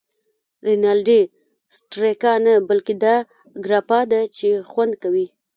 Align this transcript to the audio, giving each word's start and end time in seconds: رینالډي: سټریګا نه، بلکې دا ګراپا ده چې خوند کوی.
رینالډي: 0.67 1.21
سټریګا 1.75 2.33
نه، 2.45 2.53
بلکې 2.69 2.93
دا 3.03 3.15
ګراپا 3.65 3.99
ده 4.11 4.21
چې 4.37 4.49
خوند 4.69 4.93
کوی. 5.03 5.27